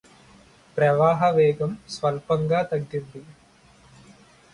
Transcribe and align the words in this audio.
ప్రవాహ 0.77 1.29
వేగం 1.29 1.77
స్వల్పంగా 1.89 2.61
తగ్గింది 2.63 3.21